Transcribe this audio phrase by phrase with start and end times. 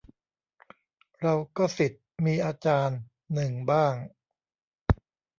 [1.21, 2.99] เราก็ศิษย์มีอาจารย์
[3.33, 3.95] หนึ่งบ้าง